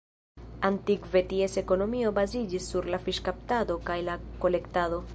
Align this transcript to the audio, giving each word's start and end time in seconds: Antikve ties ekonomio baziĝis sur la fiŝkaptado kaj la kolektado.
Antikve 0.69 1.21
ties 1.33 1.59
ekonomio 1.63 2.13
baziĝis 2.21 2.73
sur 2.73 2.91
la 2.95 3.03
fiŝkaptado 3.07 3.81
kaj 3.91 4.03
la 4.11 4.21
kolektado. 4.47 5.05